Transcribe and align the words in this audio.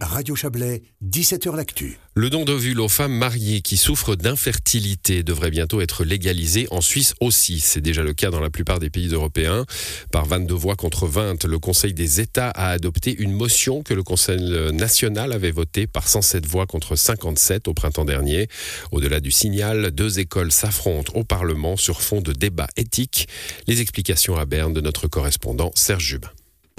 Radio 0.00 0.34
Chablais, 0.34 0.82
17h 1.04 1.54
L'Actu. 1.54 1.98
Le 2.14 2.30
don 2.30 2.44
d'ovules 2.44 2.80
aux 2.80 2.88
femmes 2.88 3.12
mariées 3.12 3.60
qui 3.60 3.76
souffrent 3.76 4.16
d'infertilité 4.16 5.22
devrait 5.22 5.50
bientôt 5.50 5.80
être 5.80 6.04
légalisé 6.04 6.66
en 6.70 6.80
Suisse 6.80 7.14
aussi. 7.20 7.60
C'est 7.60 7.80
déjà 7.80 8.02
le 8.02 8.14
cas 8.14 8.30
dans 8.30 8.40
la 8.40 8.50
plupart 8.50 8.78
des 8.78 8.90
pays 8.90 9.08
européens. 9.08 9.66
Par 10.10 10.24
22 10.24 10.54
voix 10.54 10.76
contre 10.76 11.06
20, 11.06 11.44
le 11.44 11.58
Conseil 11.58 11.92
des 11.92 12.20
États 12.20 12.50
a 12.50 12.70
adopté 12.70 13.14
une 13.18 13.32
motion 13.32 13.82
que 13.82 13.94
le 13.94 14.02
Conseil 14.02 14.72
national 14.72 15.32
avait 15.32 15.50
votée 15.50 15.86
par 15.86 16.08
107 16.08 16.46
voix 16.46 16.66
contre 16.66 16.96
57 16.96 17.68
au 17.68 17.74
printemps 17.74 18.04
dernier. 18.04 18.48
Au-delà 18.92 19.20
du 19.20 19.30
signal, 19.30 19.90
deux 19.90 20.18
écoles 20.18 20.52
s'affrontent 20.52 21.12
au 21.14 21.24
Parlement 21.24 21.76
sur 21.76 22.02
fond 22.02 22.20
de 22.20 22.32
débats 22.32 22.68
éthiques. 22.76 23.28
Les 23.66 23.80
explications 23.80 24.36
à 24.36 24.46
Berne 24.46 24.72
de 24.72 24.80
notre 24.80 25.08
correspondant 25.08 25.70
Serge 25.74 26.04
Jubin. 26.04 26.30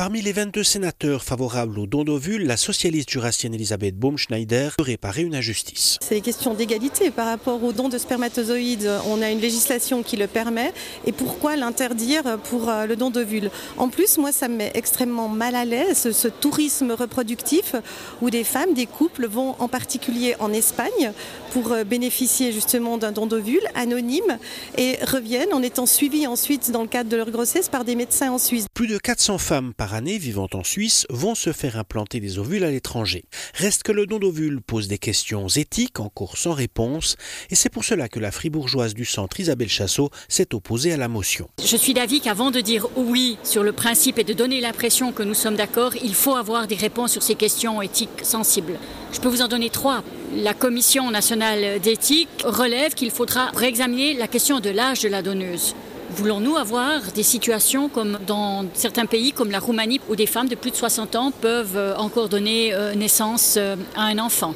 Parmi 0.00 0.22
les 0.22 0.32
22 0.32 0.64
sénateurs 0.64 1.22
favorables 1.22 1.78
au 1.78 1.86
don 1.86 2.04
d'ovules, 2.04 2.46
la 2.46 2.56
socialiste 2.56 3.10
jurassienne 3.10 3.52
Elisabeth 3.52 3.98
Baumschneider 3.98 4.70
veut 4.78 4.84
réparer 4.84 5.20
une 5.20 5.34
injustice. 5.34 5.98
C'est 6.00 6.16
une 6.16 6.22
question 6.22 6.54
d'égalité 6.54 7.10
par 7.10 7.26
rapport 7.26 7.62
au 7.62 7.74
don 7.74 7.90
de 7.90 7.98
spermatozoïdes. 7.98 8.90
On 9.10 9.20
a 9.20 9.30
une 9.30 9.40
législation 9.40 10.02
qui 10.02 10.16
le 10.16 10.26
permet. 10.26 10.72
Et 11.04 11.12
pourquoi 11.12 11.54
l'interdire 11.56 12.38
pour 12.44 12.70
euh, 12.70 12.86
le 12.86 12.96
don 12.96 13.10
d'ovules? 13.10 13.50
En 13.76 13.90
plus, 13.90 14.16
moi, 14.16 14.32
ça 14.32 14.48
me 14.48 14.56
met 14.56 14.70
extrêmement 14.72 15.28
mal 15.28 15.54
à 15.54 15.66
l'aise, 15.66 16.12
ce 16.12 16.28
tourisme 16.28 16.92
reproductif 16.92 17.74
où 18.22 18.30
des 18.30 18.42
femmes, 18.42 18.72
des 18.72 18.86
couples 18.86 19.26
vont 19.26 19.54
en 19.58 19.68
particulier 19.68 20.34
en 20.38 20.50
Espagne 20.54 21.12
pour 21.52 21.72
euh, 21.72 21.84
bénéficier 21.84 22.52
justement 22.52 22.96
d'un 22.96 23.12
don 23.12 23.26
d'ovules 23.26 23.68
anonyme 23.74 24.38
et 24.78 24.96
reviennent 25.06 25.52
en 25.52 25.62
étant 25.62 25.84
suivies 25.84 26.26
ensuite 26.26 26.70
dans 26.70 26.80
le 26.80 26.88
cadre 26.88 27.10
de 27.10 27.16
leur 27.18 27.30
grossesse 27.30 27.68
par 27.68 27.84
des 27.84 27.96
médecins 27.96 28.32
en 28.32 28.38
Suisse. 28.38 28.64
Plus 28.72 28.86
de 28.86 28.96
400 28.96 29.36
femmes 29.36 29.74
par 29.76 29.89
année 29.94 30.18
vivant 30.18 30.48
en 30.52 30.64
Suisse 30.64 31.06
vont 31.10 31.34
se 31.34 31.52
faire 31.52 31.76
implanter 31.76 32.20
des 32.20 32.38
ovules 32.38 32.64
à 32.64 32.70
l'étranger. 32.70 33.24
Reste 33.54 33.82
que 33.82 33.92
le 33.92 34.06
don 34.06 34.18
d'ovules 34.18 34.60
pose 34.60 34.88
des 34.88 34.98
questions 34.98 35.46
éthiques 35.48 36.00
encore 36.00 36.36
sans 36.36 36.52
réponse 36.52 37.16
et 37.50 37.54
c'est 37.54 37.68
pour 37.68 37.84
cela 37.84 38.08
que 38.08 38.20
la 38.20 38.30
fribourgeoise 38.30 38.94
du 38.94 39.04
centre 39.04 39.40
Isabelle 39.40 39.68
Chassot 39.68 40.10
s'est 40.28 40.54
opposée 40.54 40.92
à 40.92 40.96
la 40.96 41.08
motion. 41.08 41.48
Je 41.64 41.76
suis 41.76 41.94
d'avis 41.94 42.20
qu'avant 42.20 42.50
de 42.50 42.60
dire 42.60 42.86
oui 42.96 43.38
sur 43.42 43.62
le 43.62 43.72
principe 43.72 44.18
et 44.18 44.24
de 44.24 44.32
donner 44.32 44.60
l'impression 44.60 45.12
que 45.12 45.22
nous 45.22 45.34
sommes 45.34 45.56
d'accord, 45.56 45.94
il 46.02 46.14
faut 46.14 46.36
avoir 46.36 46.66
des 46.66 46.76
réponses 46.76 47.12
sur 47.12 47.22
ces 47.22 47.34
questions 47.34 47.82
éthiques 47.82 48.24
sensibles. 48.24 48.78
Je 49.12 49.20
peux 49.20 49.28
vous 49.28 49.42
en 49.42 49.48
donner 49.48 49.70
trois. 49.70 50.02
La 50.36 50.54
Commission 50.54 51.10
nationale 51.10 51.80
d'éthique 51.80 52.28
relève 52.44 52.94
qu'il 52.94 53.10
faudra 53.10 53.50
réexaminer 53.54 54.14
la 54.14 54.28
question 54.28 54.60
de 54.60 54.70
l'âge 54.70 55.00
de 55.00 55.08
la 55.08 55.22
donneuse. 55.22 55.74
Voulons-nous 56.12 56.56
avoir 56.56 57.00
des 57.14 57.22
situations 57.22 57.88
comme 57.88 58.18
dans 58.26 58.64
certains 58.74 59.06
pays 59.06 59.30
comme 59.30 59.52
la 59.52 59.60
Roumanie 59.60 60.00
où 60.08 60.16
des 60.16 60.26
femmes 60.26 60.48
de 60.48 60.56
plus 60.56 60.72
de 60.72 60.76
60 60.76 61.14
ans 61.14 61.30
peuvent 61.30 61.76
euh, 61.76 61.94
encore 61.96 62.28
donner 62.28 62.74
euh, 62.74 62.94
naissance 62.94 63.54
euh, 63.56 63.76
à 63.94 64.06
un 64.06 64.18
enfant? 64.18 64.54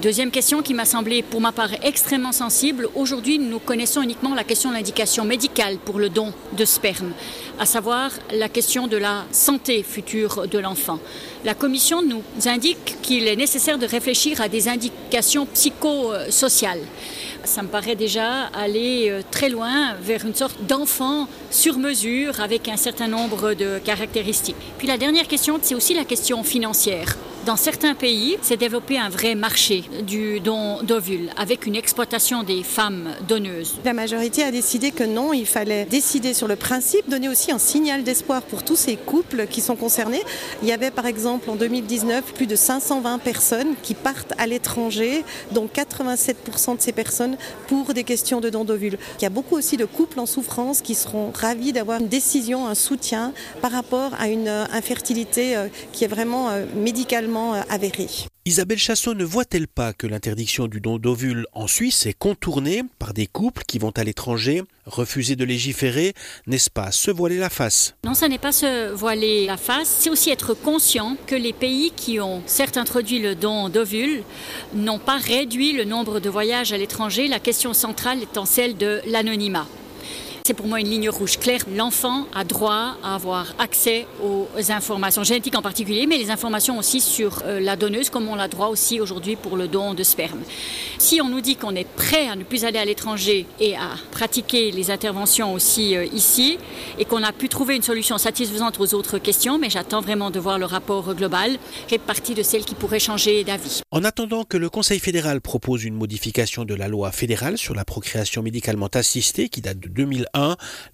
Deuxième 0.00 0.30
question 0.30 0.62
qui 0.62 0.72
m'a 0.72 0.86
semblé 0.86 1.22
pour 1.22 1.40
ma 1.40 1.52
part 1.52 1.70
extrêmement 1.82 2.32
sensible. 2.32 2.88
Aujourd'hui, 2.94 3.38
nous 3.38 3.58
connaissons 3.58 4.00
uniquement 4.00 4.34
la 4.34 4.44
question 4.44 4.70
de 4.70 4.74
l'indication 4.74 5.24
médicale 5.24 5.76
pour 5.84 5.98
le 5.98 6.08
don 6.08 6.32
de 6.56 6.64
sperme, 6.64 7.12
à 7.58 7.66
savoir 7.66 8.10
la 8.32 8.48
question 8.48 8.86
de 8.86 8.96
la 8.96 9.24
santé 9.32 9.82
future 9.82 10.48
de 10.48 10.58
l'enfant. 10.58 10.98
La 11.44 11.54
Commission 11.54 12.02
nous 12.02 12.22
indique 12.46 12.96
qu'il 13.02 13.26
est 13.26 13.36
nécessaire 13.36 13.78
de 13.78 13.86
réfléchir 13.86 14.40
à 14.40 14.48
des 14.48 14.68
indications 14.68 15.46
psychosociales. 15.46 16.80
Ça 17.46 17.62
me 17.62 17.68
paraît 17.68 17.94
déjà 17.94 18.46
aller 18.46 19.08
euh, 19.08 19.22
très 19.30 19.48
loin 19.48 19.94
vers 20.02 20.24
une 20.24 20.34
sorte 20.34 20.56
d'enfant 20.66 21.28
sur 21.50 21.78
mesure 21.78 22.40
avec 22.40 22.68
un 22.68 22.76
certain 22.76 23.06
nombre 23.06 23.54
de 23.54 23.78
caractéristiques. 23.78 24.56
Puis 24.78 24.88
la 24.88 24.98
dernière 24.98 25.28
question, 25.28 25.58
c'est 25.62 25.76
aussi 25.76 25.94
la 25.94 26.04
question 26.04 26.42
financière. 26.42 27.16
Dans 27.46 27.54
certains 27.54 27.94
pays, 27.94 28.36
s'est 28.42 28.56
développé 28.56 28.98
un 28.98 29.08
vrai 29.08 29.36
marché 29.36 29.84
du 30.04 30.40
don 30.40 30.82
d'ovules 30.82 31.30
avec 31.36 31.64
une 31.64 31.76
exploitation 31.76 32.42
des 32.42 32.64
femmes 32.64 33.10
donneuses. 33.28 33.76
La 33.84 33.92
majorité 33.92 34.42
a 34.42 34.50
décidé 34.50 34.90
que 34.90 35.04
non, 35.04 35.32
il 35.32 35.46
fallait 35.46 35.84
décider 35.84 36.34
sur 36.34 36.48
le 36.48 36.56
principe, 36.56 37.08
donner 37.08 37.28
aussi 37.28 37.52
un 37.52 37.60
signal 37.60 38.02
d'espoir 38.02 38.42
pour 38.42 38.64
tous 38.64 38.74
ces 38.74 38.96
couples 38.96 39.46
qui 39.46 39.60
sont 39.60 39.76
concernés. 39.76 40.22
Il 40.62 40.66
y 40.66 40.72
avait 40.72 40.90
par 40.90 41.06
exemple 41.06 41.48
en 41.48 41.54
2019 41.54 42.34
plus 42.34 42.48
de 42.48 42.56
520 42.56 43.18
personnes 43.18 43.74
qui 43.80 43.94
partent 43.94 44.32
à 44.38 44.48
l'étranger, 44.48 45.24
dont 45.52 45.68
87% 45.72 46.78
de 46.78 46.82
ces 46.82 46.90
personnes 46.90 47.36
pour 47.68 47.94
des 47.94 48.02
questions 48.02 48.40
de 48.40 48.50
don 48.50 48.64
d'ovules. 48.64 48.98
Il 49.20 49.22
y 49.22 49.26
a 49.26 49.30
beaucoup 49.30 49.54
aussi 49.54 49.76
de 49.76 49.84
couples 49.84 50.18
en 50.18 50.26
souffrance 50.26 50.80
qui 50.80 50.96
seront 50.96 51.30
ravis 51.32 51.72
d'avoir 51.72 52.00
une 52.00 52.08
décision, 52.08 52.66
un 52.66 52.74
soutien 52.74 53.32
par 53.62 53.70
rapport 53.70 54.10
à 54.18 54.26
une 54.26 54.48
infertilité 54.48 55.56
euh, 55.56 55.68
qui 55.92 56.02
est 56.02 56.08
vraiment 56.08 56.50
euh, 56.50 56.64
médicalement 56.74 57.35
euh. 57.36 57.62
Isabelle 58.44 58.78
Chassot 58.78 59.14
ne 59.14 59.24
voit-elle 59.24 59.68
pas 59.68 59.92
que 59.92 60.06
l'interdiction 60.06 60.68
du 60.68 60.80
don 60.80 60.98
d'ovules 60.98 61.46
en 61.52 61.66
Suisse 61.66 62.06
est 62.06 62.12
contournée 62.12 62.82
par 62.98 63.12
des 63.12 63.26
couples 63.26 63.62
qui 63.66 63.78
vont 63.78 63.90
à 63.96 64.04
l'étranger 64.04 64.62
refuser 64.86 65.36
de 65.36 65.44
légiférer? 65.44 66.14
N'est-ce 66.46 66.70
pas 66.70 66.92
se 66.92 67.10
voiler 67.10 67.38
la 67.38 67.50
face? 67.50 67.94
Non, 68.04 68.14
ça 68.14 68.28
n'est 68.28 68.38
pas 68.38 68.52
se 68.52 68.92
voiler 68.92 69.46
la 69.46 69.56
face, 69.56 69.88
c'est 70.00 70.10
aussi 70.10 70.30
être 70.30 70.54
conscient 70.54 71.16
que 71.26 71.34
les 71.34 71.52
pays 71.52 71.92
qui 71.96 72.20
ont 72.20 72.42
certes 72.46 72.76
introduit 72.76 73.18
le 73.18 73.34
don 73.34 73.68
d'ovules 73.68 74.22
n'ont 74.74 74.98
pas 74.98 75.18
réduit 75.18 75.72
le 75.72 75.84
nombre 75.84 76.20
de 76.20 76.30
voyages 76.30 76.72
à 76.72 76.78
l'étranger, 76.78 77.28
la 77.28 77.40
question 77.40 77.74
centrale 77.74 78.22
étant 78.22 78.46
celle 78.46 78.76
de 78.76 79.00
l'anonymat. 79.06 79.66
C'est 80.46 80.54
pour 80.54 80.68
moi 80.68 80.78
une 80.78 80.88
ligne 80.88 81.10
rouge 81.10 81.40
claire. 81.40 81.62
L'enfant 81.74 82.24
a 82.32 82.44
droit 82.44 82.98
à 83.02 83.16
avoir 83.16 83.52
accès 83.58 84.06
aux 84.22 84.46
informations 84.68 85.24
génétiques 85.24 85.56
en 85.56 85.60
particulier, 85.60 86.06
mais 86.06 86.18
les 86.18 86.30
informations 86.30 86.78
aussi 86.78 87.00
sur 87.00 87.42
euh, 87.44 87.58
la 87.58 87.74
donneuse, 87.74 88.10
comme 88.10 88.28
on 88.28 88.36
l'a 88.36 88.46
droit 88.46 88.68
aussi 88.68 89.00
aujourd'hui 89.00 89.34
pour 89.34 89.56
le 89.56 89.66
don 89.66 89.92
de 89.92 90.04
sperme. 90.04 90.38
Si 90.98 91.20
on 91.20 91.28
nous 91.28 91.40
dit 91.40 91.56
qu'on 91.56 91.74
est 91.74 91.88
prêt 91.96 92.28
à 92.28 92.36
ne 92.36 92.44
plus 92.44 92.64
aller 92.64 92.78
à 92.78 92.84
l'étranger 92.84 93.44
et 93.58 93.74
à 93.74 93.96
pratiquer 94.12 94.70
les 94.70 94.92
interventions 94.92 95.52
aussi 95.52 95.96
euh, 95.96 96.04
ici, 96.12 96.58
et 97.00 97.04
qu'on 97.04 97.24
a 97.24 97.32
pu 97.32 97.48
trouver 97.48 97.74
une 97.74 97.82
solution 97.82 98.16
satisfaisante 98.16 98.78
aux 98.78 98.94
autres 98.94 99.18
questions, 99.18 99.58
mais 99.58 99.68
j'attends 99.68 100.00
vraiment 100.00 100.30
de 100.30 100.38
voir 100.38 100.60
le 100.60 100.66
rapport 100.66 101.12
global, 101.16 101.58
fait 101.88 101.98
partie 101.98 102.34
de 102.34 102.44
celles 102.44 102.64
qui 102.64 102.76
pourraient 102.76 103.00
changer 103.00 103.42
d'avis. 103.42 103.80
En 103.90 104.04
attendant 104.04 104.44
que 104.44 104.56
le 104.56 104.70
Conseil 104.70 105.00
fédéral 105.00 105.40
propose 105.40 105.82
une 105.82 105.94
modification 105.94 106.64
de 106.64 106.74
la 106.76 106.86
loi 106.86 107.10
fédérale 107.10 107.58
sur 107.58 107.74
la 107.74 107.84
procréation 107.84 108.44
médicalement 108.44 108.90
assistée 108.94 109.48
qui 109.48 109.60
date 109.60 109.80
de 109.80 109.88
2001, 109.88 110.35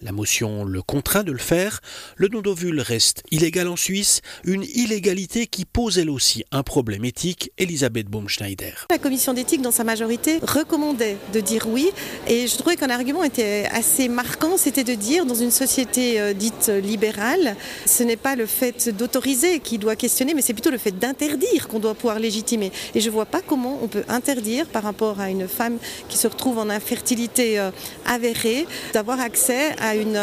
la 0.00 0.12
motion 0.12 0.64
le 0.64 0.82
contraint 0.82 1.24
de 1.24 1.32
le 1.32 1.38
faire. 1.38 1.80
Le 2.16 2.28
don 2.28 2.40
d'ovule 2.40 2.80
reste 2.80 3.22
illégal 3.30 3.68
en 3.68 3.76
Suisse, 3.76 4.20
une 4.44 4.64
illégalité 4.74 5.46
qui 5.46 5.64
pose 5.64 5.98
elle 5.98 6.10
aussi 6.10 6.44
un 6.52 6.62
problème 6.62 7.04
éthique. 7.04 7.50
Elisabeth 7.58 8.06
Baumschneider. 8.06 8.72
La 8.90 8.98
commission 8.98 9.34
d'éthique, 9.34 9.62
dans 9.62 9.70
sa 9.70 9.84
majorité, 9.84 10.38
recommandait 10.42 11.16
de 11.32 11.40
dire 11.40 11.66
oui. 11.68 11.90
Et 12.28 12.46
je 12.46 12.56
trouvais 12.56 12.76
qu'un 12.76 12.90
argument 12.90 13.24
était 13.24 13.66
assez 13.72 14.08
marquant, 14.08 14.56
c'était 14.56 14.84
de 14.84 14.94
dire, 14.94 15.26
dans 15.26 15.34
une 15.34 15.50
société 15.50 16.20
euh, 16.20 16.32
dite 16.32 16.68
libérale, 16.68 17.56
ce 17.86 18.02
n'est 18.02 18.16
pas 18.16 18.36
le 18.36 18.46
fait 18.46 18.88
d'autoriser 18.88 19.60
qui 19.60 19.78
doit 19.78 19.96
questionner, 19.96 20.34
mais 20.34 20.42
c'est 20.42 20.54
plutôt 20.54 20.70
le 20.70 20.78
fait 20.78 20.98
d'interdire 20.98 21.68
qu'on 21.68 21.80
doit 21.80 21.94
pouvoir 21.94 22.18
légitimer. 22.18 22.72
Et 22.94 23.00
je 23.00 23.06
ne 23.06 23.12
vois 23.12 23.26
pas 23.26 23.40
comment 23.40 23.78
on 23.82 23.88
peut 23.88 24.04
interdire 24.08 24.66
par 24.66 24.82
rapport 24.82 25.20
à 25.20 25.30
une 25.30 25.48
femme 25.48 25.78
qui 26.08 26.16
se 26.16 26.26
retrouve 26.26 26.58
en 26.58 26.68
infertilité 26.68 27.58
euh, 27.58 27.70
avérée, 28.06 28.66
d'avoir 28.92 29.20
accès 29.20 29.31
à 29.78 29.94
une, 29.96 30.18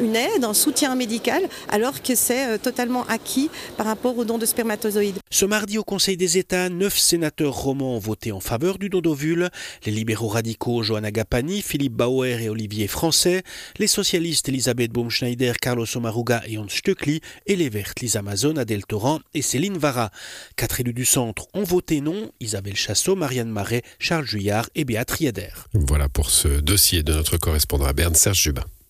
une, 0.00 0.16
aide, 0.16 0.44
un 0.44 0.54
soutien 0.54 0.94
médical, 0.94 1.42
alors 1.68 2.02
que 2.02 2.14
c'est 2.14 2.46
euh, 2.46 2.58
totalement 2.58 3.04
acquis 3.06 3.50
par 3.76 3.86
rapport 3.86 4.16
au 4.18 4.24
don 4.24 4.38
de 4.38 4.46
spermatozoïdes. 4.46 5.18
Ce 5.30 5.44
mardi 5.44 5.78
au 5.78 5.84
Conseil 5.84 6.16
des 6.16 6.38
États, 6.38 6.68
neuf 6.68 6.98
sénateurs 6.98 7.54
romans 7.54 7.96
ont 7.96 7.98
voté 7.98 8.32
en 8.32 8.40
faveur 8.40 8.78
du 8.78 8.88
don 8.88 9.00
d'ovules. 9.00 9.48
Les 9.86 9.92
libéraux 9.92 10.28
radicaux 10.28 10.82
Johanna 10.82 11.10
Gapani, 11.10 11.62
Philippe 11.62 11.94
Bauer 11.94 12.40
et 12.40 12.48
Olivier 12.48 12.86
Français, 12.86 13.42
les 13.78 13.86
socialistes 13.86 14.48
Elisabeth 14.48 14.92
Baumschneider, 14.92 15.52
Carlos 15.60 15.86
Omaruga 15.94 16.42
et 16.46 16.58
Hans 16.58 16.68
Stöckli, 16.68 17.20
et 17.46 17.56
les 17.56 17.68
vertes 17.68 18.00
Lisa 18.00 18.18
Amazon, 18.18 18.56
Adèle 18.56 18.84
Torrent 18.84 19.20
et 19.32 19.42
Céline 19.42 19.78
Vara. 19.78 20.10
Quatre 20.56 20.80
élus 20.80 20.92
du 20.92 21.04
centre 21.04 21.46
ont 21.54 21.64
voté 21.64 22.00
non, 22.00 22.30
Isabelle 22.40 22.76
Chassot, 22.76 23.16
Marianne 23.16 23.50
Marais, 23.50 23.82
Charles 23.98 24.26
Juillard 24.26 24.68
et 24.74 24.84
Béatrice 24.84 25.14
Rieder. 25.14 25.48
Voilà 25.72 26.08
pour 26.08 26.30
ce 26.30 26.48
dossier 26.48 27.02
de 27.02 27.12
notre 27.12 27.36
correspondant 27.36 27.73
à 27.82 27.92
Berne, 27.92 28.14
Serge 28.14 28.42
Jubin. 28.42 28.64